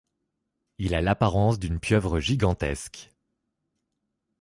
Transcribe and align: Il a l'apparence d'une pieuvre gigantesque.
Il 0.79 0.95
a 0.95 1.01
l'apparence 1.03 1.59
d'une 1.59 1.79
pieuvre 1.79 2.19
gigantesque. 2.19 3.11